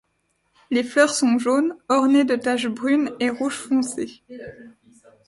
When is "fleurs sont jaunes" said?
0.83-1.77